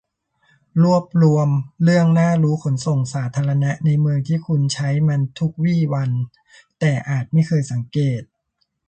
[0.83, 1.49] รวบรวม
[1.83, 6.11] เรื่องน่ารู้ขนส่งสาธารณะในเมืองที่คุณใช้มันทุกวี่วัน
[6.79, 8.21] แต่อาจไม่เคยสังเกต